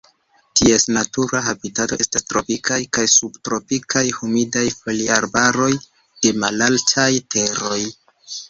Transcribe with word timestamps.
Ties 0.59 0.85
natura 0.93 1.41
habitato 1.49 1.99
estas 2.05 2.25
Tropikaj 2.31 2.79
kaj 2.99 3.05
subtropikaj 3.17 4.03
humidaj 4.17 4.65
foliarbaroj 4.79 5.71
de 5.83 6.33
malaltaj 6.47 7.11
teroj. 7.37 7.81